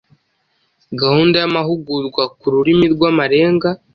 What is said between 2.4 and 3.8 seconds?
rurimi rw’amarenga